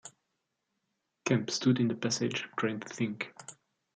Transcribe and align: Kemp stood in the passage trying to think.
Kemp 1.25 1.51
stood 1.51 1.79
in 1.79 1.87
the 1.87 1.93
passage 1.93 2.49
trying 2.57 2.79
to 2.79 2.89
think. 2.89 3.31